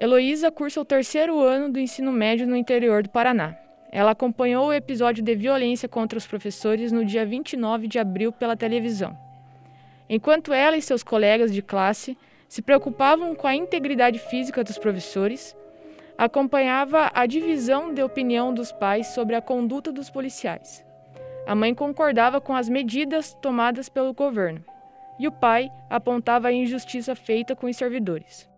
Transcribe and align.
Heloísa 0.00 0.50
cursa 0.50 0.80
o 0.80 0.84
terceiro 0.84 1.38
ano 1.42 1.70
do 1.70 1.78
ensino 1.78 2.10
médio 2.10 2.46
no 2.46 2.56
interior 2.56 3.02
do 3.02 3.10
Paraná. 3.10 3.54
Ela 3.92 4.12
acompanhou 4.12 4.68
o 4.68 4.72
episódio 4.72 5.22
de 5.22 5.34
violência 5.34 5.86
contra 5.86 6.16
os 6.16 6.26
professores 6.26 6.90
no 6.90 7.04
dia 7.04 7.26
29 7.26 7.86
de 7.86 7.98
abril 7.98 8.32
pela 8.32 8.56
televisão. 8.56 9.14
Enquanto 10.08 10.54
ela 10.54 10.74
e 10.74 10.80
seus 10.80 11.02
colegas 11.02 11.52
de 11.52 11.60
classe 11.60 12.16
se 12.48 12.62
preocupavam 12.62 13.34
com 13.34 13.46
a 13.46 13.54
integridade 13.54 14.18
física 14.18 14.64
dos 14.64 14.78
professores, 14.78 15.54
acompanhava 16.16 17.10
a 17.12 17.26
divisão 17.26 17.92
de 17.92 18.02
opinião 18.02 18.54
dos 18.54 18.72
pais 18.72 19.08
sobre 19.08 19.36
a 19.36 19.42
conduta 19.42 19.92
dos 19.92 20.08
policiais. 20.08 20.82
A 21.46 21.54
mãe 21.54 21.74
concordava 21.74 22.40
com 22.40 22.54
as 22.54 22.70
medidas 22.70 23.34
tomadas 23.42 23.90
pelo 23.90 24.14
governo 24.14 24.64
e 25.18 25.28
o 25.28 25.32
pai 25.32 25.70
apontava 25.90 26.48
a 26.48 26.52
injustiça 26.52 27.14
feita 27.14 27.54
com 27.54 27.66
os 27.66 27.76
servidores. 27.76 28.49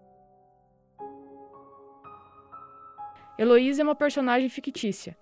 Heloísa 3.38 3.82
é 3.82 3.84
uma 3.84 3.94
personagem 3.94 4.48
fictícia, 4.48 5.16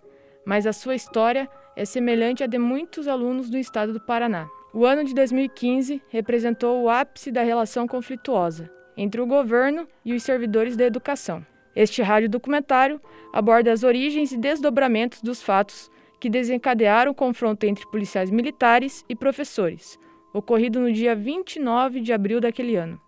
mas 0.45 0.67
a 0.67 0.73
sua 0.73 0.95
história 0.95 1.49
é 1.77 1.85
semelhante 1.85 2.43
à 2.43 2.47
de 2.47 2.59
muitos 2.59 3.07
alunos 3.07 3.49
do 3.49 3.57
estado 3.57 3.93
do 3.93 4.01
Paraná. 4.01 4.49
O 4.73 4.85
ano 4.85 5.05
de 5.05 5.15
2015 5.15 6.03
representou 6.09 6.83
o 6.83 6.91
ápice 6.91 7.31
da 7.31 7.43
relação 7.43 7.87
conflituosa 7.87 8.71
entre 8.97 9.21
o 9.21 9.27
governo 9.27 9.89
e 10.05 10.13
os 10.13 10.23
servidores 10.23 10.77
da 10.77 10.85
educação. 10.85 11.45
Este 11.75 12.03
rádio 12.03 12.29
documentário 12.29 13.01
aborda 13.33 13.73
as 13.73 13.83
origens 13.83 14.33
e 14.33 14.37
desdobramentos 14.37 15.23
dos 15.23 15.41
fatos 15.41 15.91
que 16.21 16.29
desencadearam 16.29 17.13
o 17.13 17.15
confronto 17.15 17.65
entre 17.65 17.89
policiais 17.91 18.31
militares 18.31 19.05
e 19.09 19.17
professores, 19.17 19.99
ocorrido 20.35 20.81
no 20.81 20.93
dia 20.93 21.15
29 21.15 22.01
de 22.01 22.13
abril 22.13 22.41
daquele 22.41 22.77
ano. 22.77 23.01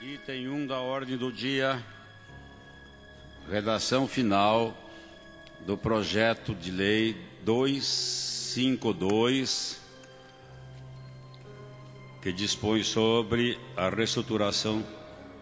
Item 0.00 0.48
1 0.48 0.66
da 0.68 0.78
ordem 0.78 1.16
do 1.16 1.32
dia, 1.32 1.84
redação 3.50 4.06
final 4.06 4.72
do 5.66 5.76
projeto 5.76 6.54
de 6.54 6.70
lei 6.70 7.16
252, 7.42 9.80
que 12.22 12.32
dispõe 12.32 12.84
sobre 12.84 13.58
a 13.76 13.88
reestruturação 13.88 14.86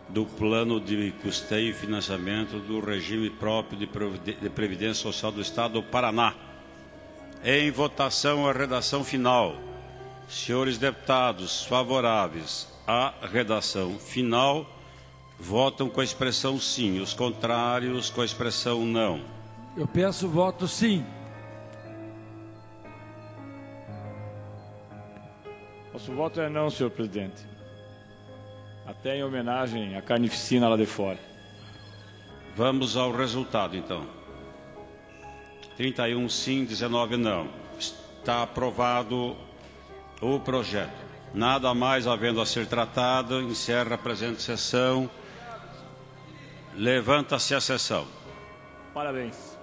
do 0.08 0.24
plano 0.24 0.80
de 0.80 1.12
custeio 1.20 1.68
e 1.68 1.74
financiamento 1.74 2.58
do 2.58 2.80
regime 2.80 3.28
próprio 3.28 3.78
de 3.78 3.86
previdência 4.48 5.02
social 5.02 5.30
do 5.30 5.42
Estado 5.42 5.74
do 5.74 5.82
Paraná. 5.82 6.34
Em 7.44 7.70
votação, 7.70 8.48
a 8.48 8.54
redação 8.54 9.04
final. 9.04 9.54
Senhores 10.26 10.78
deputados 10.78 11.62
favoráveis 11.66 12.74
à 12.86 13.12
redação 13.22 13.98
final, 13.98 14.66
votam 15.38 15.88
com 15.88 16.00
a 16.00 16.04
expressão 16.04 16.58
sim. 16.60 17.00
Os 17.00 17.12
contrários, 17.12 18.10
com 18.10 18.20
a 18.20 18.24
expressão 18.24 18.84
não. 18.84 19.20
Eu 19.76 19.86
peço 19.86 20.28
voto 20.28 20.68
sim. 20.68 21.04
Nosso 25.92 26.12
voto 26.12 26.40
é 26.40 26.48
não, 26.48 26.70
senhor 26.70 26.90
presidente. 26.90 27.44
Até 28.86 29.16
em 29.16 29.24
homenagem 29.24 29.96
à 29.96 30.02
carnificina 30.02 30.68
lá 30.68 30.76
de 30.76 30.86
fora. 30.86 31.18
Vamos 32.54 32.96
ao 32.96 33.10
resultado, 33.10 33.76
então. 33.76 34.06
31 35.76 36.28
sim, 36.28 36.64
19 36.64 37.16
não. 37.16 37.48
Está 37.78 38.42
aprovado 38.42 39.36
o 40.20 40.40
projeto. 40.40 41.06
Nada 41.36 41.74
mais 41.74 42.06
havendo 42.06 42.40
a 42.40 42.46
ser 42.46 42.66
tratado, 42.66 43.42
encerra 43.42 43.96
a 43.96 43.98
presente 43.98 44.40
sessão. 44.40 45.10
Levanta-se 46.74 47.54
a 47.54 47.60
sessão. 47.60 48.06
Parabéns. 48.94 49.55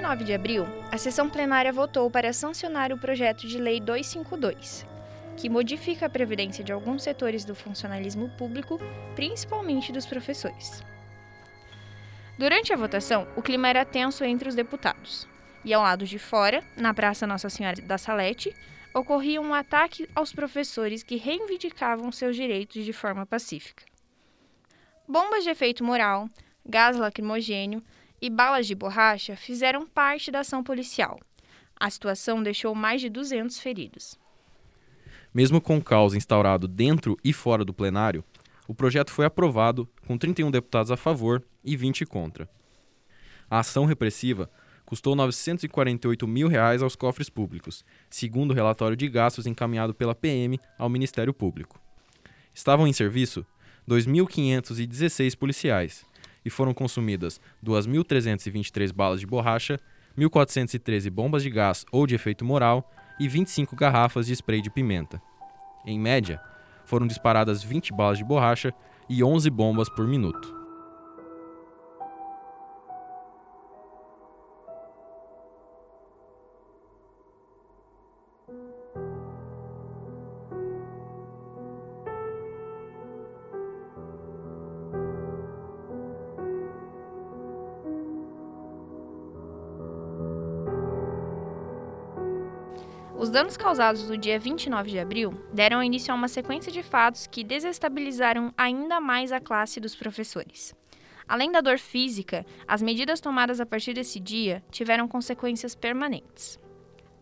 29 0.00 0.24
de 0.24 0.32
abril, 0.32 0.66
a 0.90 0.96
sessão 0.96 1.28
plenária 1.28 1.70
votou 1.70 2.10
para 2.10 2.32
sancionar 2.32 2.90
o 2.90 2.96
projeto 2.96 3.46
de 3.46 3.58
Lei 3.58 3.78
252, 3.78 4.86
que 5.36 5.50
modifica 5.50 6.06
a 6.06 6.08
previdência 6.08 6.64
de 6.64 6.72
alguns 6.72 7.02
setores 7.02 7.44
do 7.44 7.54
funcionalismo 7.54 8.30
público, 8.30 8.78
principalmente 9.14 9.92
dos 9.92 10.06
professores. 10.06 10.82
Durante 12.38 12.72
a 12.72 12.76
votação, 12.76 13.28
o 13.36 13.42
clima 13.42 13.68
era 13.68 13.84
tenso 13.84 14.24
entre 14.24 14.48
os 14.48 14.54
deputados. 14.54 15.28
E 15.66 15.74
ao 15.74 15.82
lado 15.82 16.06
de 16.06 16.18
fora, 16.18 16.64
na 16.78 16.94
Praça 16.94 17.26
Nossa 17.26 17.50
Senhora 17.50 17.82
da 17.82 17.98
Salete, 17.98 18.56
ocorria 18.94 19.38
um 19.38 19.52
ataque 19.52 20.08
aos 20.14 20.32
professores 20.32 21.02
que 21.02 21.16
reivindicavam 21.16 22.10
seus 22.10 22.34
direitos 22.34 22.86
de 22.86 22.92
forma 22.94 23.26
pacífica. 23.26 23.84
Bombas 25.06 25.44
de 25.44 25.50
efeito 25.50 25.84
moral, 25.84 26.26
gás 26.64 26.96
lacrimogênio, 26.96 27.82
e 28.20 28.28
balas 28.28 28.66
de 28.66 28.74
borracha 28.74 29.36
fizeram 29.36 29.86
parte 29.86 30.30
da 30.30 30.40
ação 30.40 30.62
policial. 30.62 31.18
A 31.78 31.88
situação 31.88 32.42
deixou 32.42 32.74
mais 32.74 33.00
de 33.00 33.08
200 33.08 33.58
feridos. 33.58 34.18
Mesmo 35.32 35.60
com 35.60 35.78
o 35.78 35.82
caos 35.82 36.14
instaurado 36.14 36.68
dentro 36.68 37.16
e 37.24 37.32
fora 37.32 37.64
do 37.64 37.72
plenário, 37.72 38.24
o 38.68 38.74
projeto 38.74 39.10
foi 39.10 39.24
aprovado 39.24 39.88
com 40.06 40.18
31 40.18 40.50
deputados 40.50 40.90
a 40.90 40.96
favor 40.96 41.42
e 41.64 41.76
20 41.76 42.04
contra. 42.04 42.48
A 43.48 43.60
ação 43.60 43.84
repressiva 43.84 44.50
custou 44.84 45.14
948 45.14 46.26
mil 46.26 46.48
reais 46.48 46.82
aos 46.82 46.96
cofres 46.96 47.30
públicos, 47.30 47.84
segundo 48.08 48.50
o 48.50 48.54
relatório 48.54 48.96
de 48.96 49.08
gastos 49.08 49.46
encaminhado 49.46 49.94
pela 49.94 50.14
PM 50.14 50.58
ao 50.76 50.88
Ministério 50.88 51.32
Público. 51.32 51.80
Estavam 52.52 52.86
em 52.86 52.92
serviço 52.92 53.46
2.516 53.88 55.36
policiais, 55.36 56.04
e 56.44 56.50
foram 56.50 56.72
consumidas 56.74 57.40
2.323 57.64 58.92
balas 58.92 59.20
de 59.20 59.26
borracha, 59.26 59.80
1.413 60.18 61.10
bombas 61.10 61.42
de 61.42 61.50
gás 61.50 61.84
ou 61.90 62.06
de 62.06 62.14
efeito 62.14 62.44
moral 62.44 62.90
e 63.18 63.28
25 63.28 63.76
garrafas 63.76 64.26
de 64.26 64.34
spray 64.34 64.60
de 64.60 64.70
pimenta. 64.70 65.20
Em 65.86 65.98
média, 65.98 66.40
foram 66.84 67.06
disparadas 67.06 67.62
20 67.62 67.92
balas 67.92 68.18
de 68.18 68.24
borracha 68.24 68.74
e 69.08 69.22
11 69.22 69.48
bombas 69.50 69.88
por 69.88 70.06
minuto. 70.06 70.59
Os 93.20 93.28
danos 93.28 93.54
causados 93.54 94.08
no 94.08 94.16
dia 94.16 94.38
29 94.38 94.88
de 94.88 94.98
abril 94.98 95.34
deram 95.52 95.82
início 95.82 96.10
a 96.10 96.14
uma 96.14 96.26
sequência 96.26 96.72
de 96.72 96.82
fatos 96.82 97.26
que 97.26 97.44
desestabilizaram 97.44 98.50
ainda 98.56 98.98
mais 98.98 99.30
a 99.30 99.38
classe 99.38 99.78
dos 99.78 99.94
professores. 99.94 100.74
Além 101.28 101.52
da 101.52 101.60
dor 101.60 101.78
física, 101.78 102.46
as 102.66 102.80
medidas 102.80 103.20
tomadas 103.20 103.60
a 103.60 103.66
partir 103.66 103.92
desse 103.92 104.18
dia 104.18 104.64
tiveram 104.70 105.06
consequências 105.06 105.74
permanentes. 105.74 106.58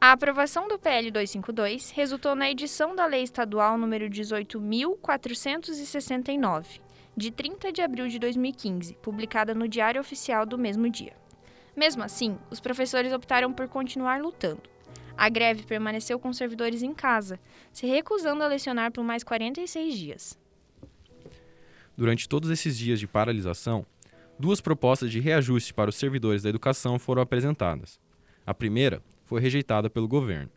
A 0.00 0.12
aprovação 0.12 0.68
do 0.68 0.78
PL 0.78 1.10
252 1.10 1.90
resultou 1.90 2.36
na 2.36 2.48
edição 2.48 2.94
da 2.94 3.04
Lei 3.04 3.24
Estadual 3.24 3.76
número 3.76 4.08
18.469, 4.08 6.80
de 7.16 7.32
30 7.32 7.72
de 7.72 7.82
abril 7.82 8.06
de 8.06 8.20
2015, 8.20 8.94
publicada 9.02 9.52
no 9.52 9.66
Diário 9.66 10.00
Oficial 10.00 10.46
do 10.46 10.56
mesmo 10.56 10.88
dia. 10.88 11.16
Mesmo 11.74 12.04
assim, 12.04 12.38
os 12.52 12.60
professores 12.60 13.12
optaram 13.12 13.52
por 13.52 13.66
continuar 13.66 14.22
lutando. 14.22 14.77
A 15.18 15.28
greve 15.28 15.64
permaneceu 15.64 16.16
com 16.16 16.32
servidores 16.32 16.80
em 16.80 16.94
casa, 16.94 17.40
se 17.72 17.88
recusando 17.88 18.44
a 18.44 18.46
lecionar 18.46 18.92
por 18.92 19.02
mais 19.02 19.24
46 19.24 19.98
dias. 19.98 20.38
Durante 21.96 22.28
todos 22.28 22.50
esses 22.50 22.78
dias 22.78 23.00
de 23.00 23.08
paralisação, 23.08 23.84
duas 24.38 24.60
propostas 24.60 25.10
de 25.10 25.18
reajuste 25.18 25.74
para 25.74 25.90
os 25.90 25.96
servidores 25.96 26.44
da 26.44 26.48
educação 26.48 27.00
foram 27.00 27.20
apresentadas. 27.20 27.98
A 28.46 28.54
primeira 28.54 29.02
foi 29.24 29.40
rejeitada 29.40 29.90
pelo 29.90 30.06
governo. 30.06 30.52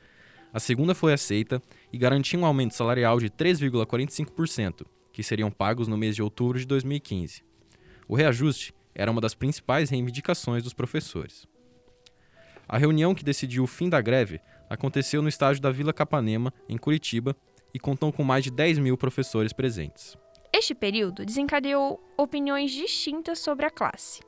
A 0.54 0.60
segunda 0.60 0.94
foi 0.94 1.12
aceita 1.12 1.60
e 1.92 1.98
garantia 1.98 2.38
um 2.38 2.46
aumento 2.46 2.76
salarial 2.76 3.20
de 3.20 3.32
3,45%, 3.32 4.86
que 5.12 5.24
seriam 5.24 5.50
pagos 5.50 5.88
no 5.88 5.98
mês 5.98 6.16
de 6.16 6.22
outubro 6.22 6.60
de 6.60 6.68
2015. 6.68 7.44
O 8.08 8.14
reajuste 8.14 8.76
era 8.94 9.10
uma 9.10 9.22
das 9.22 9.34
principais 9.34 9.90
reivindicações 9.90 10.62
dos 10.62 10.74
professores. 10.74 11.50
A 12.68 12.78
reunião 12.78 13.14
que 13.14 13.24
decidiu 13.24 13.64
o 13.64 13.68
fim 13.68 13.90
da 13.90 14.02
greve 14.02 14.40
aconteceu 14.70 15.22
no 15.22 15.30
estádio 15.30 15.62
da 15.62 15.72
Vila 15.72 15.92
Capanema, 15.92 16.54
em 16.70 16.78
Curitiba, 16.78 17.36
e 17.74 17.80
contou 17.80 18.12
com 18.12 18.24
mais 18.24 18.44
de 18.44 18.52
10 18.52 18.80
mil 18.80 18.98
professores 18.98 19.54
presentes. 19.54 20.18
Este 20.54 20.76
período 20.76 21.26
desencadeou 21.26 22.02
opiniões 22.18 22.72
distintas 22.72 23.40
sobre 23.40 23.66
a 23.66 23.70
classe. 23.70 24.22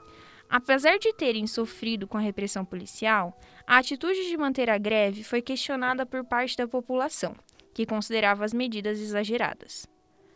Apesar 0.49 0.97
de 0.97 1.13
terem 1.13 1.47
sofrido 1.47 2.07
com 2.07 2.17
a 2.17 2.21
repressão 2.21 2.63
policial, 2.63 3.37
a 3.65 3.77
atitude 3.77 4.27
de 4.27 4.37
manter 4.37 4.69
a 4.69 4.77
greve 4.77 5.23
foi 5.23 5.41
questionada 5.41 6.05
por 6.05 6.23
parte 6.23 6.55
da 6.55 6.67
população, 6.67 7.35
que 7.73 7.85
considerava 7.85 8.45
as 8.45 8.53
medidas 8.53 8.99
exageradas. 8.99 9.87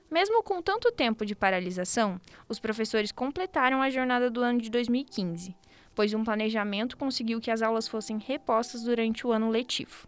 Mesmo 0.10 0.42
com 0.42 0.62
tanto 0.62 0.92
tempo 0.92 1.26
de 1.26 1.36
paralisação, 1.36 2.20
os 2.48 2.60
professores 2.60 3.12
completaram 3.12 3.82
a 3.82 3.90
jornada 3.90 4.30
do 4.30 4.42
ano 4.42 4.60
de 4.60 4.70
2015, 4.70 5.56
pois 5.98 6.14
um 6.14 6.24
planejamento 6.24 6.96
conseguiu 6.96 7.42
que 7.42 7.50
as 7.50 7.64
aulas 7.64 7.88
fossem 7.88 8.20
repostas 8.20 8.84
durante 8.84 9.26
o 9.26 9.32
ano 9.32 9.50
letivo. 9.50 10.08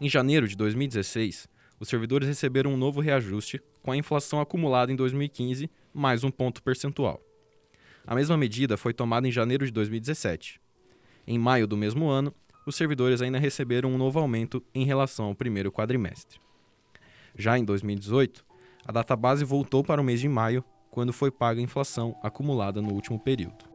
Em 0.00 0.08
janeiro 0.08 0.48
de 0.48 0.56
2016, 0.56 1.46
os 1.78 1.88
servidores 1.88 2.26
receberam 2.26 2.72
um 2.72 2.76
novo 2.76 3.00
reajuste 3.00 3.62
com 3.80 3.92
a 3.92 3.96
inflação 3.96 4.40
acumulada 4.40 4.90
em 4.90 4.96
2015, 4.96 5.70
mais 5.94 6.24
um 6.24 6.30
ponto 6.32 6.60
percentual. 6.60 7.22
A 8.04 8.16
mesma 8.16 8.36
medida 8.36 8.76
foi 8.76 8.92
tomada 8.92 9.28
em 9.28 9.30
janeiro 9.30 9.64
de 9.64 9.70
2017. 9.70 10.60
Em 11.24 11.38
maio 11.38 11.68
do 11.68 11.76
mesmo 11.76 12.08
ano, 12.08 12.34
os 12.66 12.74
servidores 12.74 13.22
ainda 13.22 13.38
receberam 13.38 13.94
um 13.94 13.96
novo 13.96 14.18
aumento 14.18 14.60
em 14.74 14.84
relação 14.84 15.26
ao 15.26 15.36
primeiro 15.36 15.70
quadrimestre. 15.70 16.40
Já 17.36 17.56
em 17.56 17.64
2018, 17.64 18.44
a 18.84 18.90
data 18.90 19.14
base 19.14 19.44
voltou 19.44 19.84
para 19.84 20.00
o 20.00 20.04
mês 20.04 20.18
de 20.18 20.28
maio, 20.28 20.64
quando 20.90 21.12
foi 21.12 21.30
paga 21.30 21.60
a 21.60 21.62
inflação 21.62 22.18
acumulada 22.24 22.82
no 22.82 22.92
último 22.92 23.20
período. 23.20 23.68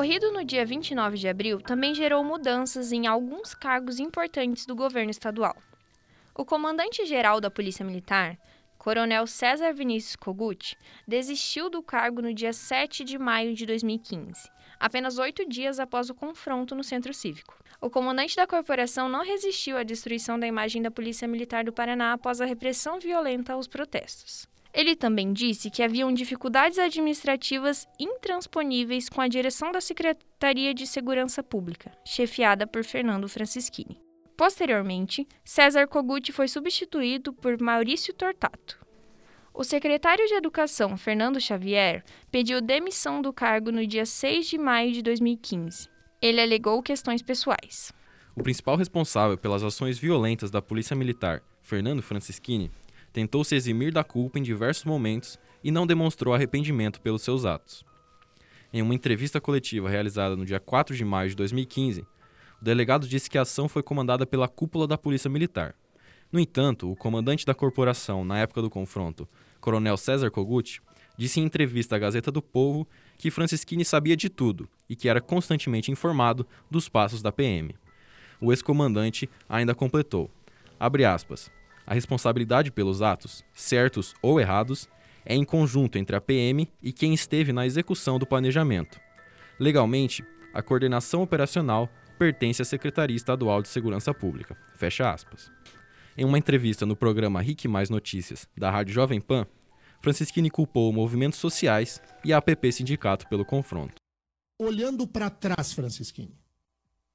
Ocorrido 0.00 0.32
no 0.32 0.42
dia 0.42 0.64
29 0.64 1.18
de 1.18 1.28
abril 1.28 1.60
também 1.60 1.94
gerou 1.94 2.24
mudanças 2.24 2.90
em 2.90 3.06
alguns 3.06 3.52
cargos 3.52 4.00
importantes 4.00 4.64
do 4.64 4.74
governo 4.74 5.10
estadual. 5.10 5.54
O 6.34 6.42
comandante-geral 6.42 7.38
da 7.38 7.50
Polícia 7.50 7.84
Militar, 7.84 8.38
Coronel 8.78 9.26
César 9.26 9.74
Vinícius 9.74 10.16
Kogut, 10.16 10.74
desistiu 11.06 11.68
do 11.68 11.82
cargo 11.82 12.22
no 12.22 12.32
dia 12.32 12.54
7 12.54 13.04
de 13.04 13.18
maio 13.18 13.54
de 13.54 13.66
2015, 13.66 14.48
apenas 14.78 15.18
oito 15.18 15.46
dias 15.46 15.78
após 15.78 16.08
o 16.08 16.14
confronto 16.14 16.74
no 16.74 16.82
Centro 16.82 17.12
Cívico. 17.12 17.54
O 17.78 17.90
comandante 17.90 18.34
da 18.34 18.46
corporação 18.46 19.06
não 19.06 19.22
resistiu 19.22 19.76
à 19.76 19.82
destruição 19.82 20.40
da 20.40 20.46
imagem 20.46 20.80
da 20.80 20.90
Polícia 20.90 21.28
Militar 21.28 21.62
do 21.62 21.74
Paraná 21.74 22.14
após 22.14 22.40
a 22.40 22.46
repressão 22.46 22.98
violenta 22.98 23.52
aos 23.52 23.68
protestos. 23.68 24.48
Ele 24.72 24.94
também 24.94 25.32
disse 25.32 25.70
que 25.70 25.82
haviam 25.82 26.12
dificuldades 26.12 26.78
administrativas 26.78 27.88
intransponíveis 27.98 29.08
com 29.08 29.20
a 29.20 29.28
direção 29.28 29.72
da 29.72 29.80
Secretaria 29.80 30.72
de 30.72 30.86
Segurança 30.86 31.42
Pública, 31.42 31.90
chefiada 32.04 32.66
por 32.66 32.84
Fernando 32.84 33.28
Francischini. 33.28 34.00
Posteriormente, 34.36 35.26
César 35.44 35.86
Kogut 35.86 36.32
foi 36.32 36.48
substituído 36.48 37.32
por 37.32 37.60
Maurício 37.60 38.14
Tortato. 38.14 38.78
O 39.52 39.64
secretário 39.64 40.26
de 40.26 40.34
Educação, 40.34 40.96
Fernando 40.96 41.40
Xavier, 41.40 42.04
pediu 42.30 42.60
demissão 42.60 43.20
do 43.20 43.32
cargo 43.32 43.72
no 43.72 43.86
dia 43.86 44.06
6 44.06 44.46
de 44.46 44.56
maio 44.56 44.92
de 44.92 45.02
2015. 45.02 45.88
Ele 46.22 46.40
alegou 46.40 46.82
questões 46.82 47.20
pessoais. 47.20 47.92
O 48.36 48.42
principal 48.42 48.76
responsável 48.76 49.36
pelas 49.36 49.62
ações 49.62 49.98
violentas 49.98 50.50
da 50.50 50.62
Polícia 50.62 50.94
Militar, 50.96 51.42
Fernando 51.60 52.00
Francischini, 52.00 52.70
tentou 53.12 53.44
se 53.44 53.54
eximir 53.54 53.92
da 53.92 54.04
culpa 54.04 54.38
em 54.38 54.42
diversos 54.42 54.84
momentos 54.84 55.38
e 55.62 55.70
não 55.70 55.86
demonstrou 55.86 56.34
arrependimento 56.34 57.00
pelos 57.00 57.22
seus 57.22 57.44
atos. 57.44 57.84
Em 58.72 58.82
uma 58.82 58.94
entrevista 58.94 59.40
coletiva 59.40 59.88
realizada 59.88 60.36
no 60.36 60.46
dia 60.46 60.60
4 60.60 60.96
de 60.96 61.04
maio 61.04 61.30
de 61.30 61.36
2015, 61.36 62.02
o 62.60 62.64
delegado 62.64 63.08
disse 63.08 63.28
que 63.28 63.38
a 63.38 63.42
ação 63.42 63.68
foi 63.68 63.82
comandada 63.82 64.24
pela 64.26 64.46
cúpula 64.46 64.86
da 64.86 64.96
Polícia 64.96 65.28
Militar. 65.28 65.74
No 66.30 66.38
entanto, 66.38 66.90
o 66.90 66.94
comandante 66.94 67.44
da 67.44 67.54
corporação 67.54 68.24
na 68.24 68.38
época 68.38 68.62
do 68.62 68.70
confronto, 68.70 69.28
Coronel 69.60 69.96
César 69.96 70.30
Kogut, 70.30 70.80
disse 71.16 71.40
em 71.40 71.44
entrevista 71.44 71.96
à 71.96 71.98
Gazeta 71.98 72.30
do 72.30 72.40
Povo 72.40 72.86
que 73.18 73.30
Francischini 73.30 73.84
sabia 73.84 74.16
de 74.16 74.28
tudo 74.28 74.68
e 74.88 74.94
que 74.94 75.08
era 75.08 75.20
constantemente 75.20 75.90
informado 75.90 76.46
dos 76.70 76.88
passos 76.88 77.20
da 77.20 77.32
PM. 77.32 77.74
O 78.40 78.52
ex-comandante 78.52 79.28
ainda 79.48 79.74
completou, 79.74 80.30
aspas, 80.78 81.50
a 81.86 81.94
responsabilidade 81.94 82.70
pelos 82.70 83.02
atos, 83.02 83.44
certos 83.52 84.14
ou 84.22 84.40
errados, 84.40 84.88
é 85.24 85.34
em 85.34 85.44
conjunto 85.44 85.98
entre 85.98 86.16
a 86.16 86.20
PM 86.20 86.68
e 86.82 86.92
quem 86.92 87.12
esteve 87.12 87.52
na 87.52 87.66
execução 87.66 88.18
do 88.18 88.26
planejamento. 88.26 89.00
Legalmente, 89.58 90.24
a 90.52 90.62
coordenação 90.62 91.22
operacional 91.22 91.88
pertence 92.18 92.62
à 92.62 92.64
Secretaria 92.64 93.16
Estadual 93.16 93.62
de 93.62 93.68
Segurança 93.68 94.12
Pública. 94.12 94.56
Fecha 94.74 95.10
aspas. 95.10 95.50
Em 96.16 96.24
uma 96.24 96.38
entrevista 96.38 96.84
no 96.84 96.96
programa 96.96 97.40
RIC 97.40 97.66
Mais 97.66 97.88
Notícias, 97.88 98.46
da 98.56 98.70
Rádio 98.70 98.92
Jovem 98.92 99.20
Pan, 99.20 99.46
Francisquini 100.02 100.50
culpou 100.50 100.92
movimentos 100.92 101.38
sociais 101.38 102.00
e 102.24 102.32
a 102.32 102.38
APP 102.38 102.72
Sindicato 102.72 103.28
pelo 103.28 103.44
confronto. 103.44 103.94
Olhando 104.58 105.06
para 105.06 105.30
trás, 105.30 105.72
Francisquini, 105.72 106.36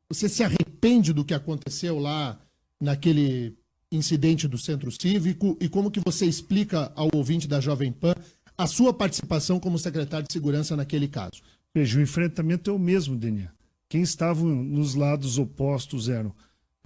você 0.10 0.30
se 0.30 0.44
arrepende 0.44 1.14
do 1.14 1.26
que 1.26 1.34
aconteceu 1.34 2.00
lá 2.00 2.40
naquele 2.80 3.58
incidente 3.96 4.48
do 4.48 4.58
Centro 4.58 4.92
Cívico 4.92 5.58
e 5.60 5.68
como 5.68 5.92
que 5.92 6.00
você 6.00 6.26
explica 6.26 6.92
ao 6.96 7.10
ouvinte 7.14 7.48
da 7.48 7.60
Jovem 7.60 7.92
Pan 7.92 8.16
a 8.58 8.68
sua 8.68 8.94
participação 8.94 9.60
como 9.60 9.80
secretário 9.80 10.28
de 10.28 10.34
segurança 10.34 10.76
naquele 10.76 11.08
caso? 11.08 11.42
Veja, 11.74 12.00
o 12.00 12.02
enfrentamento 12.02 12.70
é 12.70 12.74
o 12.74 12.80
mesmo, 12.80 13.16
Denier. 13.16 13.52
Quem 13.90 14.02
estavam 14.02 14.48
nos 14.48 14.96
lados 14.96 15.38
opostos 15.38 16.10
eram 16.10 16.34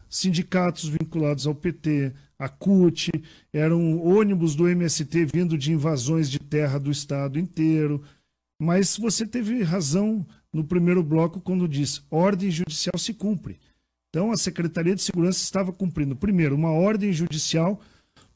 sindicatos 0.10 0.90
vinculados 0.90 1.46
ao 1.46 1.54
PT, 1.54 2.12
a 2.38 2.50
CUT, 2.50 3.12
eram 3.54 4.02
ônibus 4.02 4.56
do 4.56 4.68
MST 4.68 5.26
vindo 5.26 5.58
de 5.58 5.72
invasões 5.72 6.30
de 6.30 6.40
terra 6.40 6.80
do 6.80 6.90
estado 6.90 7.38
inteiro. 7.38 8.04
Mas 8.60 8.98
você 8.98 9.26
teve 9.26 9.62
razão 9.62 10.26
no 10.52 10.64
primeiro 10.64 11.04
bloco 11.04 11.40
quando 11.40 11.68
diz 11.68 12.02
ordem 12.10 12.50
judicial 12.50 12.98
se 12.98 13.14
cumpre. 13.14 13.60
Então, 14.10 14.32
a 14.32 14.38
Secretaria 14.38 14.96
de 14.96 15.04
Segurança 15.04 15.44
estava 15.44 15.72
cumprindo, 15.72 16.16
primeiro, 16.16 16.56
uma 16.56 16.72
ordem 16.72 17.14
judicial 17.14 17.80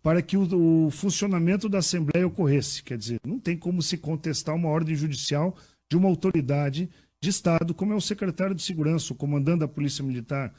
para 0.03 0.21
que 0.21 0.37
o, 0.37 0.85
o, 0.85 0.91
funcionamento 0.91 1.67
da 1.67 1.79
Assembleia 1.79 2.27
ocorresse. 2.27 2.83
Quer 2.83 2.97
dizer, 2.97 3.19
não 3.25 3.39
tem 3.39 3.57
como 3.57 3.81
se 3.81 3.97
contestar 3.97 4.53
uma 4.53 4.69
ordem 4.69 4.95
judicial 4.95 5.57
de 5.89 5.97
uma 5.97 6.09
autoridade 6.09 6.89
de 7.21 7.29
Estado, 7.29 7.73
como 7.73 7.93
é 7.93 7.95
o 7.95 8.01
secretário 8.01 8.53
de 8.53 8.61
Segurança, 8.61 9.13
o 9.13 9.15
comandante 9.15 9.59
da 9.59 9.67
Polícia 9.67 10.03
Militar. 10.03 10.53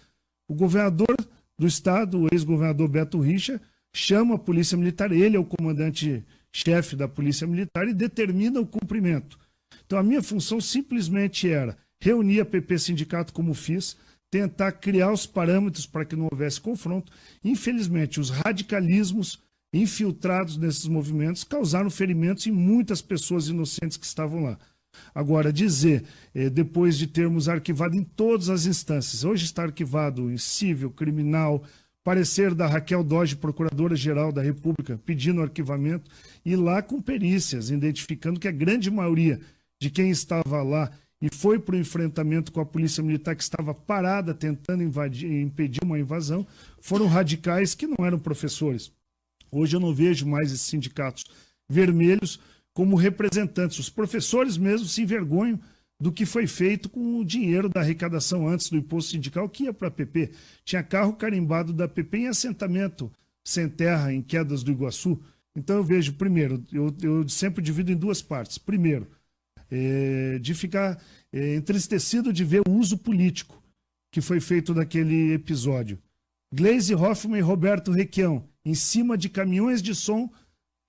O 0.49 0.55
governador 0.55 1.15
do 1.59 1.67
Estado, 1.67 2.23
o 2.23 2.29
ex-governador 2.33 2.89
Beto 2.89 3.21
Richa, 3.21 3.61
chama 3.95 4.35
a 4.35 4.39
Polícia 4.39 4.77
Militar, 4.77 5.13
ele 5.13 5.37
é 5.37 5.39
o 5.39 5.45
comandante-chefe 5.45 6.97
da 6.97 7.07
Polícia 7.07 7.47
Militar 7.47 7.87
e 7.87 7.95
determina 7.95 8.61
o 8.61 8.67
cumprimento. 8.67 9.39
Então, 9.87 9.99
a 9.99 10.03
minha 10.03 10.23
função 10.23 10.61
simplesmente 10.61 11.49
era 11.49 11.77
reunir 12.01 12.41
a 12.41 12.45
PP 12.45 12.79
Sindicato, 12.79 13.33
como 13.33 13.55
fiz, 13.55 13.97
tentar 14.35 14.73
criar 14.73 15.13
os 15.13 15.27
parâmetros 15.27 15.87
para 15.87 16.05
que 16.05 16.17
não 16.17 16.27
houvesse 16.29 16.61
confronto. 16.61 17.13
Infelizmente, 17.45 18.19
os 18.19 18.31
radicalismos 18.31 19.39
infiltrados 19.73 20.57
nesses 20.57 20.89
movimentos 20.89 21.45
causaram 21.45 21.89
ferimentos 21.89 22.45
em 22.49 22.51
muitas 22.51 23.01
pessoas 23.01 23.47
inocentes 23.47 23.97
que 23.97 24.05
estavam 24.05 24.43
lá. 24.43 24.59
Agora, 25.15 25.53
dizer, 25.53 26.03
eh, 26.35 26.51
depois 26.51 26.99
de 26.99 27.07
termos 27.07 27.49
arquivado 27.49 27.95
em 27.95 28.03
todas 28.03 28.49
as 28.49 28.67
instâncias, 28.67 29.23
hoje 29.23 29.45
está 29.45 29.63
arquivado 29.63 30.29
em 30.29 30.37
civil, 30.37 30.91
criminal, 30.91 31.63
parecer 32.03 32.53
da 32.53 32.67
Raquel 32.67 33.05
Doge, 33.05 33.37
Procuradora-Geral 33.37 34.33
da 34.33 34.43
República, 34.43 35.01
pedindo 35.07 35.43
arquivamento, 35.43 36.11
e 36.45 36.57
lá 36.57 36.83
com 36.83 37.01
perícias, 37.01 37.71
identificando 37.71 38.41
que 38.41 38.49
a 38.49 38.53
grande 38.53 38.91
maioria 38.91 39.41
de 39.81 39.91
quem 39.91 40.11
estava 40.11 40.61
lá 40.65 40.91
e 41.25 41.35
foi 41.35 41.59
para 41.59 41.75
o 41.75 41.79
enfrentamento 41.79 42.53
com 42.53 42.61
a 42.61 42.67
polícia 42.67 43.03
militar 43.03 43.35
que 43.35 43.43
estava 43.43 43.73
parada 43.73 44.35
tentando 44.35 44.83
invadir, 44.83 45.33
impedir 45.33 45.81
uma 45.83 45.99
invasão, 45.99 46.47
foram 46.83 47.07
radicais 47.07 47.75
que 47.75 47.87
não 47.87 48.05
eram 48.05 48.19
professores. 48.19 48.93
Hoje 49.51 49.75
eu 49.75 49.81
não 49.81 49.95
vejo 49.95 50.27
mais 50.27 50.53
esses 50.53 50.67
sindicatos 50.67 51.25
vermelhos 51.67 52.39
como 52.75 52.95
representantes. 52.95 53.79
Os 53.79 53.89
professores 53.89 54.59
mesmo 54.59 54.87
se 54.87 55.01
envergonham 55.01 55.59
do 55.99 56.13
que 56.13 56.27
foi 56.27 56.47
feito 56.47 56.91
com 56.91 57.19
o 57.19 57.25
dinheiro 57.25 57.71
da 57.71 57.81
arrecadação 57.81 58.47
antes 58.47 58.69
do 58.69 58.77
imposto 58.77 59.13
sindical 59.13 59.49
que 59.49 59.65
ia 59.65 59.73
para 59.73 59.89
a 59.89 59.91
PP. 59.91 60.31
Tinha 60.63 60.83
carro 60.83 61.15
carimbado 61.15 61.73
da 61.73 61.89
PP 61.89 62.19
em 62.19 62.29
assentamento 62.29 63.11
sem 63.43 63.67
terra, 63.67 64.13
em 64.13 64.21
quedas 64.21 64.63
do 64.63 64.71
Iguaçu. 64.71 65.19
Então 65.57 65.77
eu 65.77 65.85
vejo, 65.85 66.13
primeiro, 66.13 66.63
eu, 66.71 66.95
eu 67.01 67.27
sempre 67.31 67.63
divido 67.63 67.91
em 67.91 67.97
duas 67.97 68.21
partes. 68.21 68.59
Primeiro, 68.59 69.09
é, 69.71 70.39
de 70.39 70.55
ficar 70.55 71.03
é, 71.33 71.55
entristecido 71.57 72.33
de 72.33 72.45
ver 72.45 72.63
o 72.67 72.73
uso 72.73 72.99
político 72.99 73.63
que 74.13 74.21
foi 74.21 74.41
feito 74.41 74.75
naquele 74.75 75.33
episódio. 75.33 75.99
Glaze 76.55 76.95
Hoffman 76.95 77.39
e 77.39 77.43
Roberto 77.43 77.91
Requião, 77.91 78.49
em 78.65 78.75
cima 78.75 79.19
de 79.19 79.29
caminhões 79.29 79.83
de 79.83 79.95
som, 79.95 80.31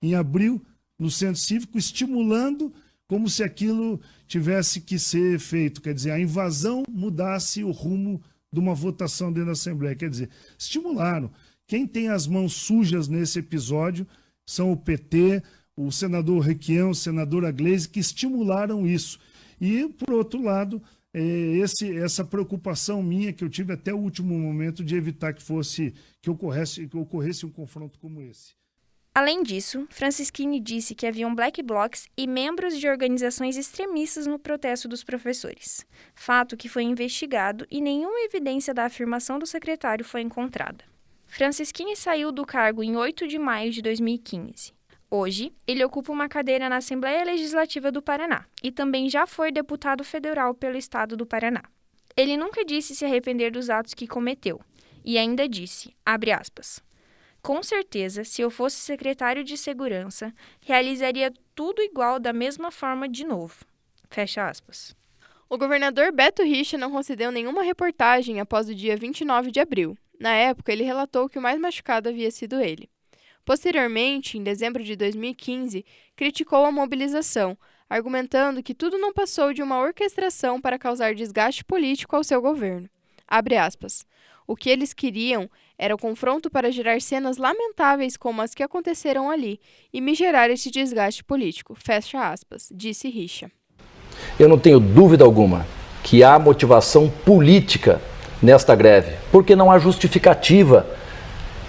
em 0.00 0.14
abril, 0.14 0.64
no 0.98 1.10
centro 1.10 1.40
cívico, 1.40 1.76
estimulando 1.76 2.72
como 3.08 3.28
se 3.28 3.42
aquilo 3.42 4.00
tivesse 4.26 4.80
que 4.80 4.98
ser 4.98 5.38
feito. 5.38 5.80
Quer 5.80 5.94
dizer, 5.94 6.12
a 6.12 6.20
invasão 6.20 6.84
mudasse 6.88 7.64
o 7.64 7.70
rumo 7.70 8.22
de 8.52 8.60
uma 8.60 8.74
votação 8.74 9.32
dentro 9.32 9.46
da 9.46 9.52
Assembleia. 9.52 9.96
Quer 9.96 10.10
dizer, 10.10 10.30
estimularam. 10.58 11.30
Quem 11.66 11.86
tem 11.86 12.08
as 12.08 12.26
mãos 12.26 12.52
sujas 12.52 13.08
nesse 13.08 13.40
episódio 13.40 14.06
são 14.48 14.70
o 14.70 14.76
PT, 14.76 15.42
o 15.76 15.92
senador 15.92 16.40
Requião, 16.40 16.90
o 16.90 16.94
senador 16.94 17.44
Aglaze, 17.44 17.88
que 17.88 18.00
estimularam 18.00 18.86
isso. 18.86 19.18
E, 19.60 19.88
por 19.88 20.14
outro 20.14 20.42
lado, 20.42 20.82
é, 21.12 21.20
esse, 21.20 21.96
essa 21.98 22.24
preocupação 22.24 23.02
minha 23.02 23.32
que 23.32 23.44
eu 23.44 23.48
tive 23.48 23.72
até 23.72 23.92
o 23.92 23.98
último 23.98 24.38
momento 24.38 24.84
de 24.84 24.96
evitar 24.96 25.32
que 25.32 25.42
fosse 25.42 25.94
que 26.20 26.30
ocorresse, 26.30 26.86
que 26.86 26.96
ocorresse 26.96 27.46
um 27.46 27.50
confronto 27.50 27.98
como 27.98 28.20
esse. 28.22 28.54
Além 29.14 29.42
disso, 29.42 29.86
Francisquini 29.88 30.60
disse 30.60 30.94
que 30.94 31.06
haviam 31.06 31.34
black 31.34 31.62
blocs 31.62 32.06
e 32.18 32.26
membros 32.26 32.78
de 32.78 32.86
organizações 32.86 33.56
extremistas 33.56 34.26
no 34.26 34.38
protesto 34.38 34.86
dos 34.86 35.02
professores, 35.02 35.86
fato 36.14 36.54
que 36.54 36.68
foi 36.68 36.82
investigado 36.82 37.66
e 37.70 37.80
nenhuma 37.80 38.20
evidência 38.26 38.74
da 38.74 38.84
afirmação 38.84 39.38
do 39.38 39.46
secretário 39.46 40.04
foi 40.04 40.20
encontrada. 40.20 40.84
Francisquini 41.26 41.96
saiu 41.96 42.30
do 42.30 42.44
cargo 42.44 42.82
em 42.82 42.94
8 42.94 43.26
de 43.26 43.38
maio 43.38 43.72
de 43.72 43.80
2015. 43.80 44.75
Hoje, 45.10 45.52
ele 45.66 45.84
ocupa 45.84 46.12
uma 46.12 46.28
cadeira 46.28 46.68
na 46.68 46.78
Assembleia 46.78 47.24
Legislativa 47.24 47.92
do 47.92 48.02
Paraná 48.02 48.44
e 48.62 48.72
também 48.72 49.08
já 49.08 49.26
foi 49.26 49.52
deputado 49.52 50.02
federal 50.02 50.52
pelo 50.52 50.76
estado 50.76 51.16
do 51.16 51.24
Paraná. 51.24 51.62
Ele 52.16 52.36
nunca 52.36 52.64
disse 52.64 52.94
se 52.94 53.04
arrepender 53.04 53.52
dos 53.52 53.70
atos 53.70 53.94
que 53.94 54.06
cometeu 54.06 54.60
e 55.04 55.16
ainda 55.16 55.48
disse, 55.48 55.94
aspas, 56.04 56.82
com 57.40 57.62
certeza, 57.62 58.24
se 58.24 58.42
eu 58.42 58.50
fosse 58.50 58.78
secretário 58.78 59.44
de 59.44 59.56
segurança, 59.56 60.34
realizaria 60.60 61.32
tudo 61.54 61.80
igual 61.80 62.18
da 62.18 62.32
mesma 62.32 62.72
forma 62.72 63.08
de 63.08 63.24
novo. 63.24 63.64
Fecha 64.10 64.48
aspas. 64.48 64.96
O 65.48 65.56
governador 65.56 66.10
Beto 66.10 66.42
Richa 66.42 66.76
não 66.76 66.90
concedeu 66.90 67.30
nenhuma 67.30 67.62
reportagem 67.62 68.40
após 68.40 68.68
o 68.68 68.74
dia 68.74 68.96
29 68.96 69.52
de 69.52 69.60
abril. 69.60 69.96
Na 70.18 70.30
época, 70.30 70.72
ele 70.72 70.82
relatou 70.82 71.28
que 71.28 71.38
o 71.38 71.42
mais 71.42 71.60
machucado 71.60 72.08
havia 72.08 72.32
sido 72.32 72.60
ele. 72.60 72.90
Posteriormente, 73.46 74.36
em 74.36 74.42
dezembro 74.42 74.82
de 74.82 74.96
2015, 74.96 75.84
criticou 76.16 76.64
a 76.64 76.72
mobilização, 76.72 77.56
argumentando 77.88 78.60
que 78.60 78.74
tudo 78.74 78.98
não 78.98 79.12
passou 79.12 79.54
de 79.54 79.62
uma 79.62 79.78
orquestração 79.78 80.60
para 80.60 80.76
causar 80.76 81.14
desgaste 81.14 81.64
político 81.64 82.16
ao 82.16 82.24
seu 82.24 82.42
governo. 82.42 82.90
O 84.48 84.56
que 84.56 84.68
eles 84.68 84.92
queriam 84.92 85.48
era 85.78 85.94
o 85.94 85.98
confronto 85.98 86.50
para 86.50 86.72
gerar 86.72 87.00
cenas 87.00 87.36
lamentáveis 87.36 88.16
como 88.16 88.42
as 88.42 88.52
que 88.52 88.64
aconteceram 88.64 89.30
ali 89.30 89.60
e 89.92 90.00
me 90.00 90.12
gerar 90.12 90.50
esse 90.50 90.68
desgaste 90.68 91.22
político. 91.22 91.76
Fecha 91.76 92.28
aspas, 92.28 92.68
disse 92.74 93.08
Richa. 93.08 93.48
Eu 94.40 94.48
não 94.48 94.58
tenho 94.58 94.80
dúvida 94.80 95.24
alguma 95.24 95.64
que 96.02 96.24
há 96.24 96.36
motivação 96.36 97.08
política 97.08 98.00
nesta 98.42 98.74
greve, 98.74 99.16
porque 99.30 99.54
não 99.54 99.70
há 99.70 99.78
justificativa 99.78 100.95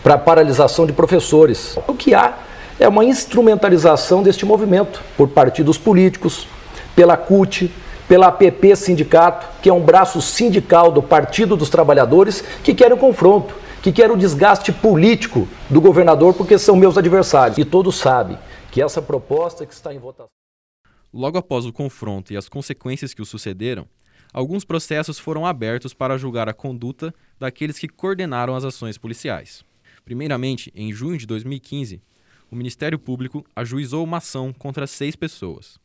para 0.03 0.17
paralisação 0.17 0.85
de 0.85 0.93
professores. 0.93 1.77
O 1.87 1.93
que 1.93 2.13
há 2.13 2.37
é 2.79 2.87
uma 2.87 3.03
instrumentalização 3.03 4.21
deste 4.21 4.45
movimento 4.45 5.01
por 5.15 5.27
partidos 5.29 5.77
políticos, 5.77 6.47
pela 6.95 7.17
CUT, 7.17 7.71
pela 8.07 8.27
APP 8.27 8.75
Sindicato, 8.75 9.47
que 9.61 9.69
é 9.69 9.73
um 9.73 9.81
braço 9.81 10.21
sindical 10.21 10.91
do 10.91 11.01
Partido 11.01 11.57
dos 11.57 11.69
Trabalhadores, 11.69 12.41
que 12.63 12.73
quer 12.73 12.93
o 12.93 12.97
confronto, 12.97 13.55
que 13.81 13.91
quer 13.91 14.09
o 14.09 14.17
desgaste 14.17 14.71
político 14.71 15.47
do 15.69 15.81
governador, 15.81 16.33
porque 16.33 16.57
são 16.57 16.75
meus 16.75 16.97
adversários. 16.97 17.57
E 17.57 17.65
todos 17.65 17.97
sabem 17.97 18.37
que 18.71 18.81
essa 18.81 19.01
proposta 19.01 19.65
que 19.65 19.73
está 19.73 19.93
em 19.93 19.99
votação. 19.99 20.27
Logo 21.13 21.37
após 21.37 21.65
o 21.65 21.73
confronto 21.73 22.31
e 22.31 22.37
as 22.37 22.47
consequências 22.47 23.13
que 23.13 23.21
o 23.21 23.25
sucederam, 23.25 23.87
alguns 24.33 24.63
processos 24.63 25.17
foram 25.17 25.45
abertos 25.45 25.93
para 25.93 26.17
julgar 26.17 26.47
a 26.47 26.53
conduta 26.53 27.13
daqueles 27.39 27.79
que 27.79 27.87
coordenaram 27.87 28.55
as 28.55 28.63
ações 28.63 28.97
policiais. 28.97 29.63
Primeiramente, 30.07 30.71
em 30.73 30.93
junho 30.93 31.17
de 31.17 31.27
2015, 31.27 32.01
o 32.49 32.55
Ministério 32.55 32.97
Público 32.97 33.45
ajuizou 33.53 34.05
uma 34.05 34.19
ação 34.19 34.53
contra 34.53 34.87
seis 34.87 35.17
pessoas. 35.17 35.77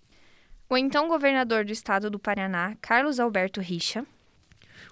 O 0.70 0.76
então 0.76 1.08
governador 1.08 1.64
do 1.64 1.72
estado 1.72 2.08
do 2.08 2.20
Paraná, 2.20 2.76
Carlos 2.80 3.18
Alberto 3.18 3.60
Richa. 3.60 4.06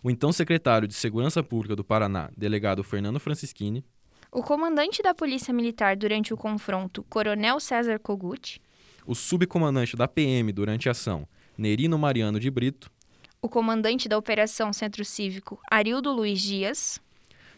O 0.03 0.11
então 0.11 0.33
secretário 0.33 0.89
de 0.89 0.95
Segurança 0.95 1.45
Pública 1.45 1.77
do 1.77 1.85
Paraná, 1.85 2.29
delegado 2.37 2.83
Fernando 2.83 3.21
Francischini. 3.21 3.85
O 4.33 4.43
comandante 4.43 5.01
da 5.01 5.15
Polícia 5.15 5.55
Militar 5.55 5.97
durante 5.97 6.35
o 6.35 6.37
confronto, 6.37 7.05
Coronel 7.05 7.61
César 7.61 8.01
Kogut. 8.01 8.61
O 9.07 9.15
subcomandante 9.15 9.97
da 9.97 10.09
PM 10.09 10.51
durante 10.51 10.89
a 10.89 10.91
ação, 10.91 11.25
Nerino 11.57 11.97
Mariano 11.97 12.41
de 12.41 12.51
Brito. 12.51 12.91
O 13.41 13.49
comandante 13.49 14.09
da 14.09 14.19
Operação 14.19 14.73
Centro 14.73 15.05
Cívico, 15.05 15.61
Arildo 15.71 16.11
Luiz 16.11 16.41
Dias 16.41 17.01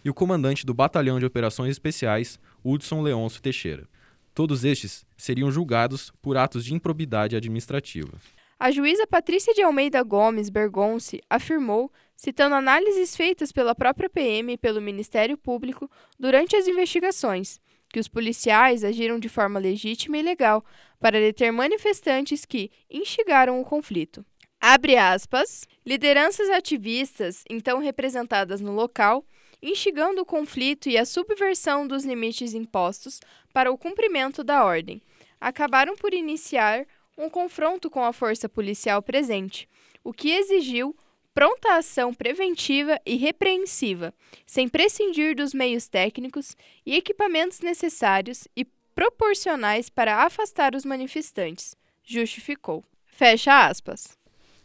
e 0.04 0.10
o 0.10 0.14
comandante 0.14 0.66
do 0.66 0.74
Batalhão 0.74 1.18
de 1.18 1.26
Operações 1.26 1.70
Especiais, 1.70 2.38
Hudson 2.64 3.02
Leôncio 3.02 3.42
Teixeira. 3.42 3.88
Todos 4.34 4.64
estes 4.64 5.04
seriam 5.16 5.50
julgados 5.50 6.10
por 6.22 6.36
atos 6.36 6.64
de 6.64 6.74
improbidade 6.74 7.36
administrativa. 7.36 8.12
A 8.58 8.70
juíza 8.70 9.06
Patrícia 9.06 9.52
de 9.52 9.60
Almeida 9.60 10.02
Gomes 10.02 10.48
Bergonce 10.48 11.20
afirmou, 11.28 11.90
citando 12.14 12.54
análises 12.54 13.16
feitas 13.16 13.50
pela 13.50 13.74
própria 13.74 14.08
PM 14.08 14.52
e 14.52 14.56
pelo 14.56 14.80
Ministério 14.80 15.36
Público 15.36 15.90
durante 16.18 16.54
as 16.54 16.68
investigações, 16.68 17.60
que 17.92 17.98
os 17.98 18.08
policiais 18.08 18.84
agiram 18.84 19.18
de 19.18 19.28
forma 19.28 19.58
legítima 19.58 20.16
e 20.16 20.22
legal 20.22 20.64
para 21.00 21.18
deter 21.20 21.52
manifestantes 21.52 22.44
que 22.44 22.70
instigaram 22.88 23.60
o 23.60 23.64
conflito. 23.64 24.24
Abre 24.60 24.96
aspas. 24.96 25.66
Lideranças 25.84 26.48
ativistas, 26.48 27.42
então 27.50 27.80
representadas 27.80 28.60
no 28.60 28.72
local, 28.72 29.26
instigando 29.62 30.22
o 30.22 30.26
conflito 30.26 30.88
e 30.88 30.98
a 30.98 31.04
subversão 31.04 31.86
dos 31.86 32.04
limites 32.04 32.52
impostos 32.52 33.20
para 33.52 33.70
o 33.70 33.78
cumprimento 33.78 34.42
da 34.42 34.64
ordem. 34.64 35.00
Acabaram 35.40 35.96
por 35.96 36.12
iniciar 36.12 36.86
um 37.16 37.30
confronto 37.30 37.90
com 37.90 38.04
a 38.04 38.12
força 38.12 38.48
policial 38.48 39.02
presente, 39.02 39.68
o 40.02 40.12
que 40.12 40.30
exigiu 40.30 40.96
pronta 41.34 41.76
ação 41.76 42.12
preventiva 42.12 42.98
e 43.06 43.16
repreensiva, 43.16 44.12
sem 44.46 44.68
prescindir 44.68 45.34
dos 45.34 45.54
meios 45.54 45.88
técnicos 45.88 46.56
e 46.84 46.94
equipamentos 46.94 47.60
necessários 47.60 48.46
e 48.56 48.64
proporcionais 48.94 49.88
para 49.88 50.24
afastar 50.24 50.74
os 50.74 50.84
manifestantes, 50.84 51.74
justificou. 52.04 52.84
Fecha 53.06 53.66
aspas. 53.66 54.21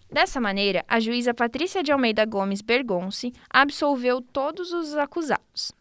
Dessa 0.10 0.40
maneira, 0.40 0.86
a 0.88 1.00
juíza 1.00 1.34
Patrícia 1.34 1.84
de 1.84 1.92
Almeida 1.92 2.26
Gomes 2.26 2.62
Bergonce 2.62 3.34
absolveu 3.50 4.22
todos 4.22 4.72
os 4.72 4.96
acusados. 4.96 5.74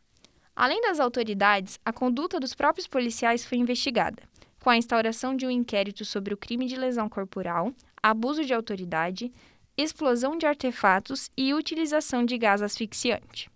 Além 0.54 0.80
das 0.80 0.98
autoridades, 0.98 1.78
a 1.84 1.92
conduta 1.92 2.40
dos 2.40 2.54
próprios 2.54 2.88
policiais 2.88 3.44
foi 3.44 3.58
investigada, 3.58 4.22
com 4.60 4.70
a 4.70 4.76
instauração 4.76 5.36
de 5.36 5.46
um 5.46 5.50
inquérito 5.50 6.04
sobre 6.04 6.34
o 6.34 6.36
crime 6.36 6.66
de 6.66 6.76
lesão 6.76 7.08
corporal, 7.08 7.72
abuso 8.02 8.44
de 8.44 8.52
autoridade, 8.52 9.32
explosão 9.76 10.36
de 10.36 10.44
artefatos 10.44 11.30
e 11.36 11.54
utilização 11.54 12.24
de 12.24 12.36
gás 12.36 12.62
asfixiante. 12.62 13.48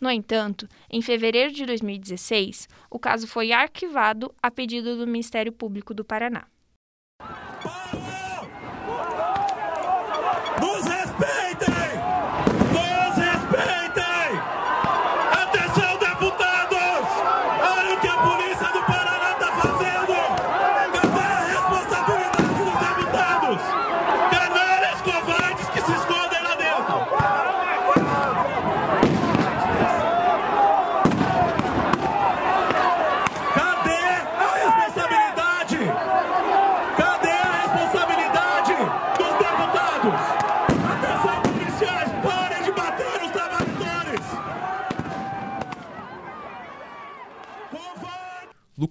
No 0.00 0.10
entanto, 0.10 0.68
em 0.88 1.02
fevereiro 1.02 1.52
de 1.52 1.66
2016, 1.66 2.68
o 2.88 3.00
caso 3.00 3.26
foi 3.26 3.50
arquivado 3.50 4.32
a 4.40 4.48
pedido 4.48 4.96
do 4.96 5.06
Ministério 5.06 5.50
Público 5.50 5.92
do 5.92 6.04
Paraná. 6.04 6.46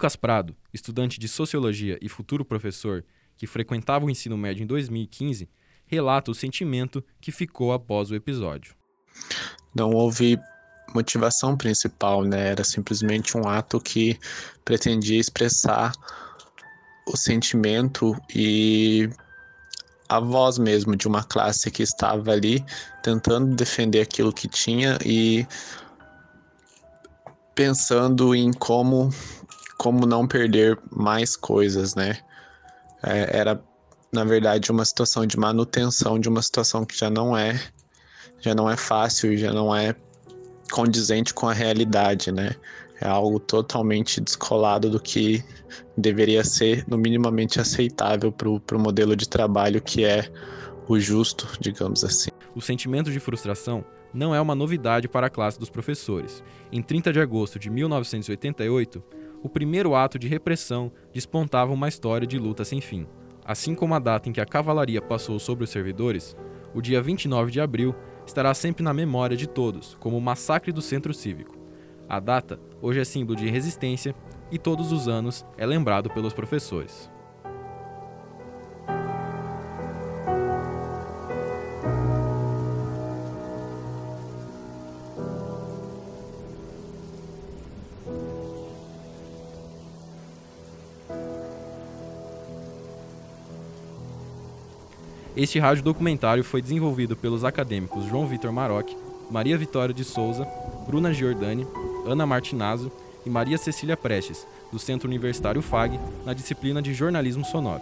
Lucas 0.08 0.16
Prado, 0.16 0.56
estudante 0.74 1.20
de 1.20 1.28
sociologia 1.28 2.00
e 2.02 2.08
futuro 2.08 2.46
professor 2.46 3.04
que 3.36 3.46
frequentava 3.46 4.06
o 4.06 4.10
ensino 4.10 4.38
médio 4.38 4.64
em 4.64 4.66
2015, 4.66 5.50
relata 5.86 6.32
o 6.32 6.36
sentimento 6.36 7.04
que 7.20 7.30
ficou 7.30 7.74
após 7.74 8.10
o 8.10 8.16
episódio. 8.16 8.74
Não 9.76 9.90
houve 9.90 10.40
motivação 10.96 11.58
principal, 11.58 12.24
né? 12.24 12.52
Era 12.52 12.64
simplesmente 12.64 13.38
um 13.38 13.50
ato 13.50 13.82
que 13.82 14.18
pretendia 14.64 15.20
expressar 15.20 15.92
o 17.06 17.18
sentimento 17.18 18.16
e 18.34 19.10
a 20.08 20.22
voz 20.22 20.58
mesmo 20.58 20.96
de 20.96 21.06
uma 21.06 21.24
classe 21.26 21.70
que 21.70 21.84
estava 21.84 22.32
ali 22.32 22.64
tentando 23.04 23.54
defender 23.54 24.00
aquilo 24.00 24.32
que 24.32 24.48
tinha 24.48 24.98
e 25.06 25.46
pensando 27.54 28.34
em 28.34 28.54
como 28.54 29.10
como 29.78 30.06
não 30.06 30.28
perder 30.28 30.78
mais 30.92 31.36
coisas, 31.36 31.96
né? 31.96 32.18
É, 33.04 33.38
era 33.38 33.62
na 34.12 34.24
verdade 34.24 34.72
uma 34.72 34.86
situação 34.86 35.26
de 35.26 35.38
manutenção 35.38 36.20
de 36.20 36.28
uma 36.30 36.42
situação 36.42 36.86
que 36.86 36.98
já 36.98 37.10
não 37.10 37.38
é 37.38 37.60
já 38.40 38.56
não 38.56 38.70
é 38.70 38.78
fácil, 38.78 39.38
já 39.38 39.52
não 39.52 39.76
é 39.76 39.96
condizente 40.72 41.34
com 41.34 41.48
a 41.48 41.54
realidade, 41.54 42.32
né? 42.32 42.56
É 43.00 43.08
algo 43.08 43.40
totalmente 43.40 44.20
descolado 44.20 44.90
do 44.90 45.00
que 45.00 45.44
deveria 45.96 46.44
ser 46.44 46.84
no 46.88 46.98
minimamente 46.98 47.60
aceitável 47.60 48.32
para 48.32 48.50
o 48.50 48.80
modelo 48.80 49.16
de 49.16 49.30
trabalho 49.30 49.82
que 49.82 50.04
é 50.04 50.30
o 50.88 51.00
justo, 51.00 51.48
digamos 51.60 52.04
assim. 52.04 52.32
O 52.56 52.62
sentimento 52.62 53.12
de 53.12 53.20
frustração 53.20 53.86
não 54.14 54.34
é 54.34 54.42
uma 54.42 54.56
novidade 54.56 55.08
para 55.08 55.28
a 55.28 55.30
classe 55.30 55.60
dos 55.60 55.70
professores. 55.70 56.44
Em 56.72 56.82
30 56.82 57.14
de 57.14 57.20
agosto 57.20 57.60
de 57.60 57.70
1988, 57.70 59.04
o 59.48 59.50
primeiro 59.50 59.96
ato 59.96 60.20
de 60.20 60.28
repressão 60.28 60.92
despontava 61.14 61.72
uma 61.72 61.88
história 61.88 62.28
de 62.28 62.38
luta 62.38 62.66
sem 62.66 62.82
fim. 62.82 63.08
Assim 63.46 63.74
como 63.74 63.96
a 63.96 64.00
data 64.00 64.28
em 64.28 64.34
que 64.34 64.42
a 64.42 64.46
cavalaria 64.46 65.02
passou 65.02 65.40
sobre 65.40 65.64
os 65.64 65.70
servidores, 65.70 66.36
o 66.76 66.82
dia 66.82 67.02
29 67.02 67.50
de 67.50 67.62
abril 67.62 67.96
estará 68.26 68.54
sempre 68.54 68.84
na 68.84 68.94
memória 68.94 69.38
de 69.38 69.48
todos 69.48 69.96
como 70.02 70.18
o 70.18 70.22
massacre 70.22 70.74
do 70.74 70.82
centro 70.82 71.14
cívico. 71.14 71.58
A 72.10 72.20
data 72.20 72.60
hoje 72.82 73.00
é 73.00 73.06
símbolo 73.06 73.38
de 73.38 73.50
resistência 73.50 74.14
e 74.52 74.60
todos 74.60 74.92
os 74.92 75.08
anos 75.08 75.46
é 75.58 75.66
lembrado 75.66 76.10
pelos 76.10 76.34
professores. 76.34 77.10
Este 95.48 95.60
rádio 95.60 95.82
documentário 95.82 96.44
foi 96.44 96.62
desenvolvido 96.62 97.16
pelos 97.16 97.46
acadêmicos 97.46 98.04
João 98.04 98.28
Vitor 98.28 98.52
Maroc, 98.52 98.90
Maria 99.32 99.58
Vitória 99.58 99.96
de 99.96 100.04
Souza, 100.04 100.46
Bruna 100.86 101.14
Giordani, 101.14 101.66
Ana 102.06 102.26
Martinazzo 102.26 102.92
e 103.26 103.30
Maria 103.30 103.58
Cecília 103.58 103.96
Prestes, 103.96 104.46
do 104.74 104.78
Centro 104.78 105.08
Universitário 105.08 105.62
FAG, 105.62 105.98
na 106.26 106.34
disciplina 106.34 106.82
de 106.82 106.94
Jornalismo 106.94 107.46
Sonoro. 107.46 107.82